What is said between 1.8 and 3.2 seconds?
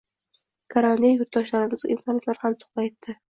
imkoniyatlar ham tuhfa etdi